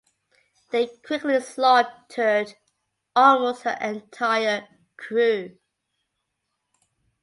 They 0.71 0.87
quickly 0.87 1.39
slaughtered 1.41 2.55
almost 3.15 3.61
her 3.61 3.77
entire 3.79 4.67
crew. 4.97 5.59